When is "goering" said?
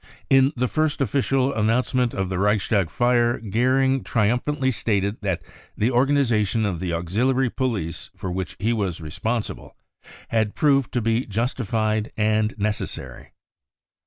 3.39-4.03